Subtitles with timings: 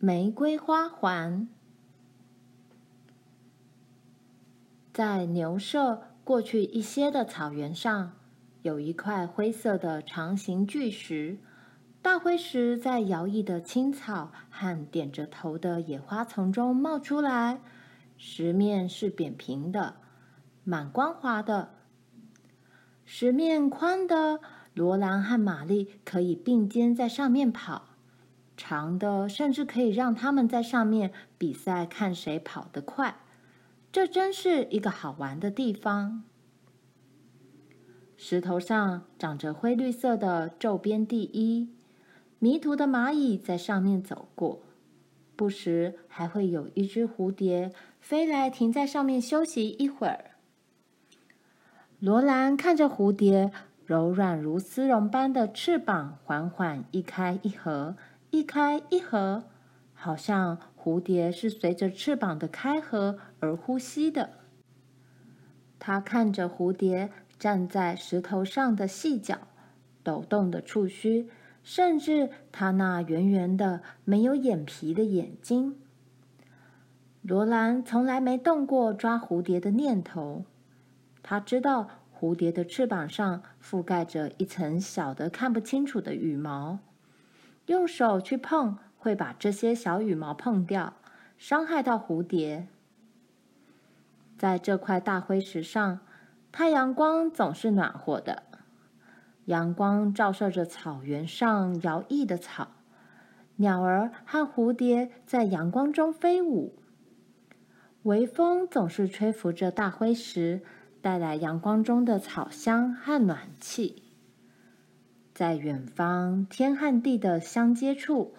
[0.00, 1.48] 玫瑰花环。
[4.92, 8.12] 在牛舍过去一些的草原上，
[8.62, 11.38] 有一块灰色的长形巨石。
[12.00, 17.60] 大灰石在摇曳的青草和点着头的野花丛中冒出来，
[18.16, 19.96] 石面是扁平的，
[20.62, 21.74] 蛮光滑的。
[23.04, 24.38] 石面宽的，
[24.74, 27.87] 罗兰和玛丽可以并肩在上面跑。
[28.58, 33.20] 长的甚至可以让他们在上面比赛，看谁跑得快。
[33.92, 36.24] 这真是一个好玩的地方。
[38.16, 41.70] 石头上长着灰绿色的皱边地衣，
[42.40, 44.60] 迷途的蚂蚁在上面走过，
[45.36, 50.32] 不时还会有一只蝴蝶飞来，停在上面休息一会儿。
[52.00, 53.52] 罗兰看着蝴蝶
[53.86, 57.94] 柔软如丝绒般的翅膀缓缓一开一合。
[58.30, 59.44] 一开一合，
[59.94, 64.30] 好像蝴蝶是随着翅膀的开合而呼吸的。
[65.78, 69.38] 他看着蝴蝶站在石头上的细脚、
[70.02, 71.28] 抖动的触须，
[71.62, 75.76] 甚至它那圆圆的、没有眼皮的眼睛。
[77.22, 80.44] 罗兰从来没动过抓蝴蝶的念头。
[81.22, 86.78] 他知道蝴蝶的翅膀上覆盖着一层小的、看不清楚的羽毛。
[87.68, 90.94] 用手去碰，会把这些小羽毛碰掉，
[91.36, 92.66] 伤害到蝴蝶。
[94.38, 96.00] 在这块大灰石上，
[96.50, 98.44] 太阳光总是暖和的，
[99.44, 102.68] 阳光照射着草原上摇曳的草，
[103.56, 106.74] 鸟儿和蝴蝶在阳光中飞舞。
[108.04, 110.62] 微风总是吹拂着大灰石，
[111.02, 114.04] 带来阳光中的草香和暖气。
[115.38, 118.34] 在远方，天和地的相接处，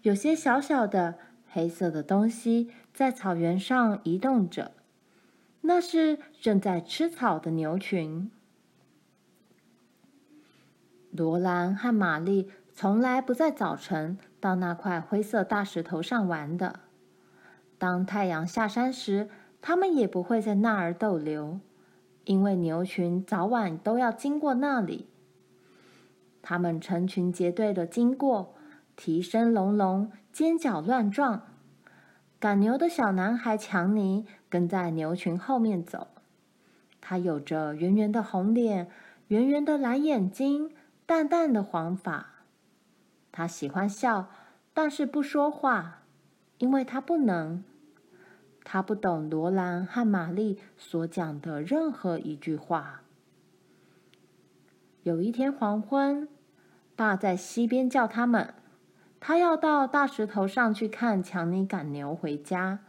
[0.00, 4.72] 有些小小的黑色的东西在草原上移动着。
[5.60, 8.30] 那是正在吃草的牛群。
[11.10, 16.80] 罗兰和玛丽从来不在早晨到那块灰色大石头上玩的。
[17.76, 19.28] 当太阳下山时，
[19.60, 21.60] 他们也不会在那儿逗留，
[22.24, 25.08] 因为牛群早晚都要经过那里。
[26.48, 28.54] 他们成群结队的经过，
[28.96, 31.42] 蹄声隆隆，尖角乱撞。
[32.40, 36.08] 赶牛的小男孩强尼跟在牛群后面走。
[37.02, 38.88] 他有着圆圆的红脸，
[39.26, 40.70] 圆圆的蓝眼睛，
[41.04, 42.28] 淡淡的黄发。
[43.30, 44.30] 他喜欢笑，
[44.72, 46.04] 但是不说话，
[46.56, 47.62] 因为他不能。
[48.64, 53.02] 他不懂罗兰和玛丽所讲的任何一句话。
[55.02, 56.26] 有一天黄昏。
[56.98, 58.54] 爸在溪边叫他们，
[59.20, 62.80] 他要到大石头上去看强尼赶牛回家。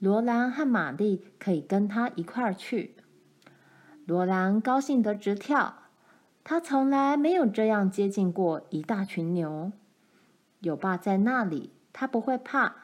[0.00, 2.96] 罗兰和玛丽可以跟他一块儿去。
[4.04, 5.84] 罗兰高兴得直跳，
[6.42, 9.70] 他从来没有这样接近过一大群牛。
[10.58, 12.74] 有爸在那里，他不会怕。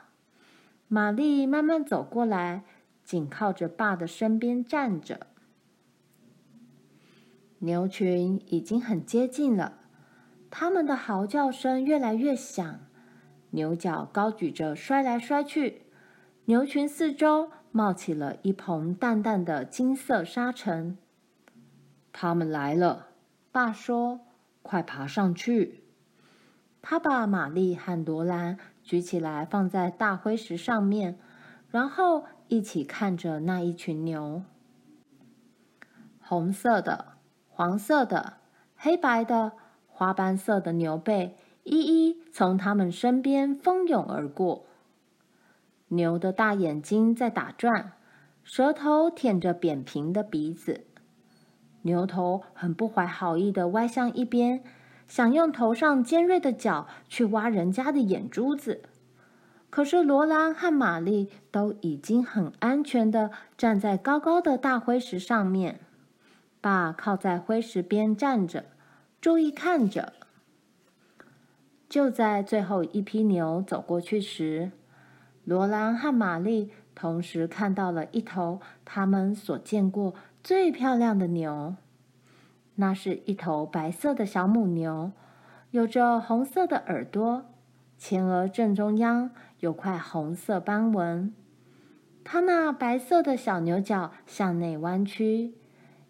[0.87, 2.63] 玛丽慢慢走过来，
[3.03, 5.27] 紧靠着爸的身边站着。
[7.59, 9.81] 牛群已经很接近了。
[10.55, 12.81] 他们的嚎叫声越来越响，
[13.53, 15.87] 牛角高举着摔来摔去，
[16.45, 20.99] 牛群四周冒起了一蓬淡淡的金色沙尘。
[22.13, 23.07] 他们来了，
[23.51, 24.21] 爸说
[24.61, 25.85] ：“快爬上去。”
[26.83, 31.19] 他把玛丽和罗兰举起来放在大灰石上面，
[31.71, 34.43] 然后一起看着那一群牛。
[36.21, 37.15] 红色的、
[37.49, 38.35] 黄色的、
[38.77, 39.53] 黑白的。
[39.93, 44.65] 花斑色的牛背一一从他们身边蜂拥而过，
[45.89, 47.93] 牛的大眼睛在打转，
[48.43, 50.87] 舌头舔着扁平的鼻子，
[51.83, 54.65] 牛头很不怀好意地歪向一边，
[55.07, 58.83] 想用头上尖锐的角去挖人家的眼珠子。
[59.71, 65.79] 可是罗兰和玛丽都已经很安全的站在高高的大灰石上面，
[66.61, 68.65] 爸靠在灰石边站着。
[69.23, 70.15] 注意看着，
[71.89, 74.73] 就在最后一批牛走过去时，
[75.45, 81.77] 罗兰和玛丽同时看到了一头他们所见过最漂亮的牛。
[82.75, 85.13] 那是一头白色的小母牛，
[85.71, 87.47] 有着红色的耳朵，
[87.97, 89.31] 前额正中央
[89.61, 91.33] 有块红色斑纹。
[92.25, 95.55] 它那白色的小牛角向内弯曲，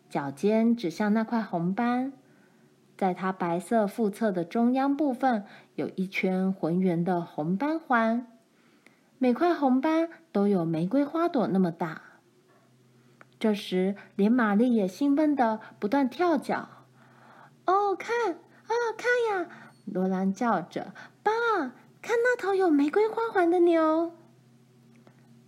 [0.08, 2.14] 角尖指向那块红斑。
[3.02, 5.44] 在它白色腹侧的中央部分，
[5.74, 8.28] 有一圈浑圆的红斑环，
[9.18, 12.00] 每块红斑都有玫瑰花朵那么大。
[13.40, 16.68] 这时，连玛丽也兴奋的不断跳脚。
[17.66, 19.48] 哦，看啊，看呀！
[19.84, 20.94] 罗兰叫着
[21.24, 21.32] ：“爸，
[22.00, 24.12] 看那头有玫瑰花环的牛。”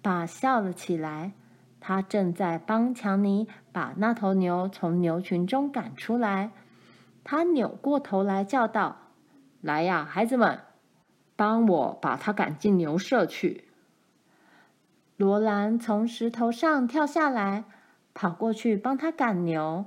[0.03, 1.35] 爸笑了起来。
[1.79, 6.51] 他正在帮强尼把那头牛从牛群中赶出来。
[7.25, 8.99] 他扭过头来叫道
[9.61, 10.61] ：“来呀，孩子们，
[11.35, 13.69] 帮我把它赶进牛舍去。”
[15.17, 17.65] 罗兰从石头上跳下来，
[18.13, 19.87] 跑过去帮他赶牛，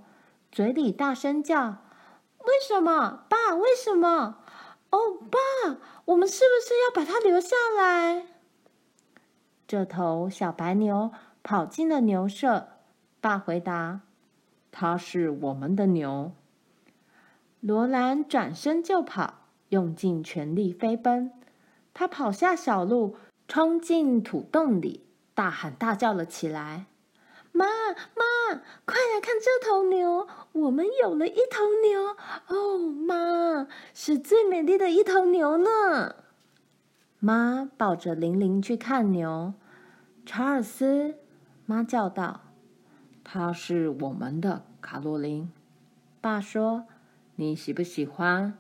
[0.52, 1.78] 嘴里大声叫
[2.44, 3.56] ：“为什么，爸？
[3.56, 4.40] 为什么？
[4.90, 4.98] 哦，
[5.30, 8.26] 爸，我们是不是要把他留下来？”
[9.66, 11.12] 这头小白牛。
[11.44, 12.68] 跑进了牛舍，
[13.22, 14.02] 爸回答
[14.70, 16.34] ：“它是我们的牛。”
[17.68, 21.34] 罗兰转身就跑，用尽全力飞奔。
[21.94, 26.86] 他跑下小路，冲进土洞里，大喊大叫了起来
[27.52, 30.30] ：“妈妈，快来看这头牛！
[30.54, 32.16] 我们有了一头牛！
[32.48, 36.16] 哦，妈，是最美丽的一头牛呢！”
[37.20, 39.54] 妈抱着玲玲去看牛，
[40.26, 41.16] 查尔斯。
[41.66, 42.40] 妈叫道
[43.26, 45.52] ：“它是我们的，卡洛琳。”
[46.22, 46.86] 爸说
[47.38, 48.58] ：“你喜不喜欢？”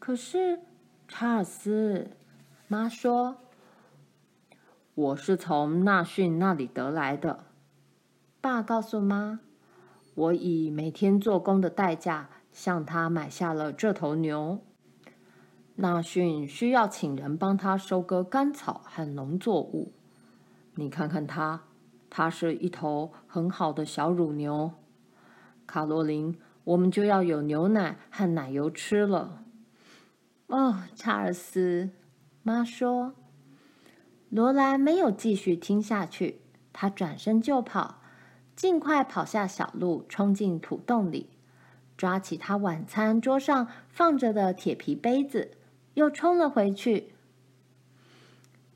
[0.00, 0.60] 可是，
[1.06, 2.10] 查尔斯，
[2.66, 3.36] 妈说
[4.96, 7.44] ：“我是从纳逊那里得来的。”
[8.40, 9.40] 爸告诉妈
[10.16, 14.60] ：“我以每天做工的代价向他买下了这头牛。
[15.76, 19.92] 纳逊需要请人帮他收割干草和农作物。
[20.76, 21.64] 你看看他。”
[22.16, 24.70] 他是一头很好的小乳牛，
[25.66, 29.44] 卡罗琳，我们就要有牛奶和奶油吃了。
[30.46, 31.90] 哦，查尔斯，
[32.42, 33.14] 妈说。
[34.30, 36.40] 罗兰没有继续听下去，
[36.72, 38.00] 她转身就跑，
[38.56, 41.30] 尽快跑下小路，冲进土洞里，
[41.96, 45.52] 抓起他晚餐桌上放着的铁皮杯子，
[45.94, 47.14] 又冲了回去。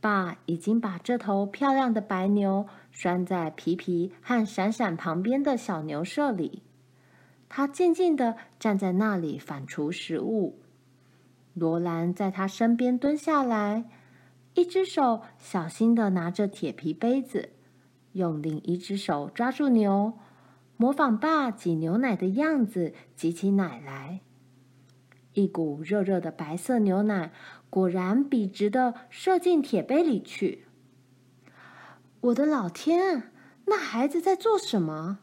[0.00, 6.62] 爸已经把这头漂亮的白牛拴在皮皮和闪闪旁边的小牛舍里。
[7.48, 10.60] 他静静地站在那里反刍食物。
[11.54, 13.84] 罗兰在他身边蹲下来，
[14.54, 17.50] 一只手小心地拿着铁皮杯子，
[18.12, 20.14] 用另一只手抓住牛，
[20.76, 24.20] 模仿爸挤牛奶的样子挤起奶来。
[25.34, 27.32] 一股热热的白色牛奶。
[27.70, 30.64] 果然笔直的射进铁杯里去。
[32.20, 33.30] 我的老天，
[33.66, 35.18] 那孩子在做什么？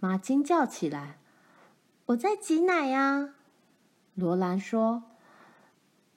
[0.00, 1.18] 妈惊叫起来。
[2.06, 3.34] 我在挤奶呀，
[4.14, 5.02] 罗兰说。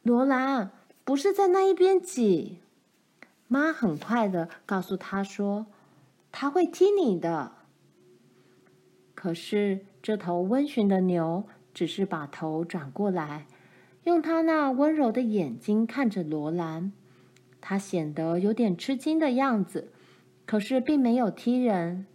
[0.03, 0.71] 罗兰，
[1.03, 2.59] 不是在那一边挤。
[3.47, 5.65] 妈很快的告诉他说
[6.31, 7.53] ：“他会踢你的。”
[9.15, 13.47] 可是这头温驯的牛只是把头转过来。
[14.03, 16.93] 用他那温柔的眼睛看着罗兰，
[17.59, 19.91] 他显得有点吃惊的样子，
[20.45, 22.05] 可是并没有踢人。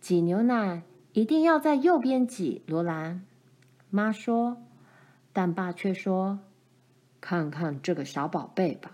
[0.00, 3.24] 挤牛奶一定要在右边挤，罗兰，
[3.90, 4.56] 妈说，
[5.32, 6.40] 但爸却说
[7.20, 8.92] ：“看看这个小宝贝吧，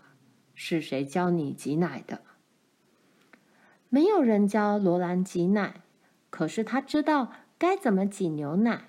[0.55, 2.23] 是谁教你挤奶的？”
[3.89, 5.83] 没有人教罗兰挤奶，
[6.31, 8.89] 可是他知道该怎么挤牛奶。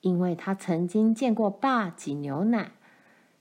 [0.00, 2.70] 因为他曾经见过爸挤牛奶，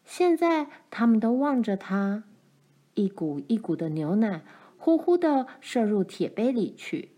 [0.03, 2.23] 现在他们都望着他，
[2.95, 4.41] 一股一股的牛奶
[4.75, 7.11] 呼呼的射入铁杯里去，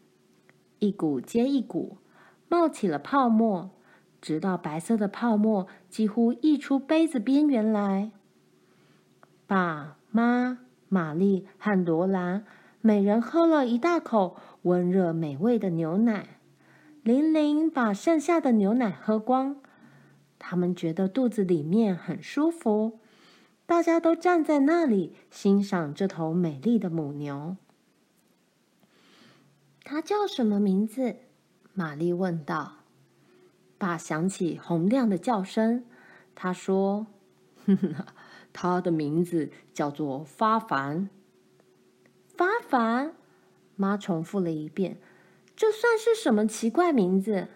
[0.80, 1.98] 一股接一股，
[2.48, 3.70] 冒起了泡沫，
[4.22, 8.12] 直到白色的泡沫几乎溢出杯子边缘来。
[9.46, 12.46] 爸妈、玛丽和罗兰
[12.82, 16.38] 每人喝了一大口温热美味的牛奶。
[17.02, 19.56] 玲玲把剩下的牛奶喝光，
[20.38, 23.00] 他们觉得肚子里面很舒服。
[23.66, 27.56] 大家都站在那里欣赏这头美丽的母牛。
[29.84, 31.16] 他叫什么名字？
[31.74, 32.78] 玛丽问道。
[33.78, 35.86] 爸响起洪亮的叫声，
[36.36, 37.08] 他说
[37.66, 37.96] ：“哼哼，
[38.52, 41.10] 他的名字叫做发凡。”
[42.36, 43.16] 发凡，
[43.76, 44.98] 妈重复了一遍。
[45.56, 47.48] 这算是什么奇怪名字？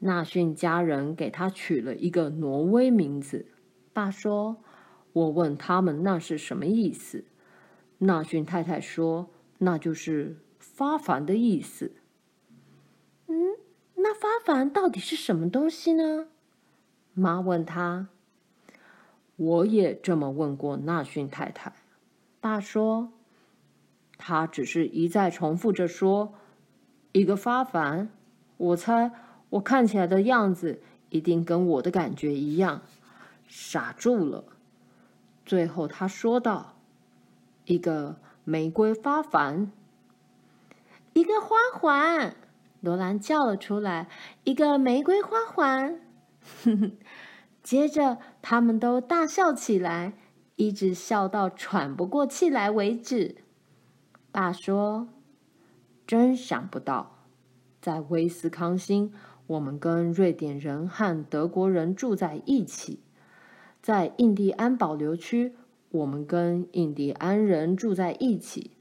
[0.00, 3.46] 纳逊家人给他取了一个挪威名字。
[3.92, 4.56] 爸说
[5.14, 7.24] ：“我问他们那是什么意思。”
[7.98, 10.36] 纳逊太太说：“那就是
[10.74, 11.92] 发烦的意思。”
[13.28, 13.56] 嗯，
[13.94, 16.26] 那发烦到底是什么东西呢？
[17.14, 18.08] 妈问他
[19.36, 21.72] ：“我也这么问过纳逊太太。
[22.40, 23.12] 爸说
[24.18, 26.34] ：“他只是一再重复着说，
[27.12, 28.10] 一个发烦。
[28.56, 29.12] 我猜
[29.50, 32.82] 我看起来的样子一定跟我的感觉一样，
[33.46, 34.44] 傻住了。”
[35.46, 36.76] 最后他说道
[37.64, 39.70] ：“一个玫瑰发烦，
[41.14, 42.36] 一个花环。”
[42.80, 44.08] 罗兰叫了出来
[44.44, 45.98] ：“一个玫瑰花环。
[47.64, 50.12] ”接着，他们都大笑起来，
[50.56, 53.36] 一直笑到喘不过气来为止。
[54.30, 55.08] 爸说
[56.06, 57.24] ：“真想不到，
[57.80, 59.10] 在威斯康星，
[59.46, 62.98] 我们跟瑞典人和德国人住在一起；
[63.80, 65.54] 在印第安保留区，
[65.90, 68.73] 我们跟印第安人住在一起；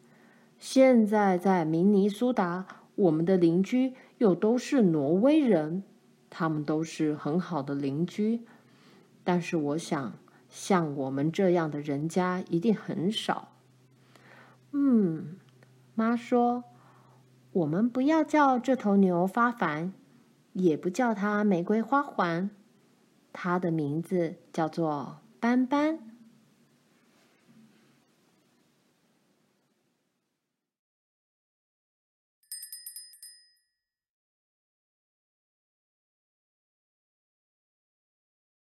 [0.65, 2.65] 现在在明尼苏达。”
[2.95, 5.83] 我们的邻居又都是挪威人，
[6.29, 8.45] 他们都是很好的邻居。
[9.25, 10.13] 但是我想，
[10.47, 13.49] 像我们这样的人家一定很少。
[14.71, 15.37] 嗯，
[15.95, 16.63] 妈说，
[17.51, 19.91] 我们不要叫这头牛发烦，
[20.53, 22.51] 也不叫它玫瑰花环，
[23.33, 26.12] 它的名字叫做斑斑。